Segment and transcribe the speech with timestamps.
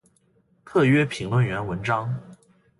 [0.65, 2.11] 特约评论员文章